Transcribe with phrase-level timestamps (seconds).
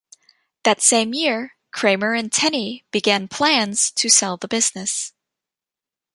[0.63, 5.13] That same year Kramer and Tenney began plans to sell the business.